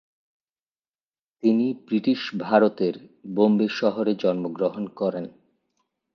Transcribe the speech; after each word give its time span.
তিনি 1.43 1.65
ব্রিটিশ 1.87 2.21
ভারতের 2.41 2.95
বোম্বে 3.35 3.67
শহরে 3.79 4.13
জন্মগ্রহণ 4.15 4.83
করেন। 4.99 5.25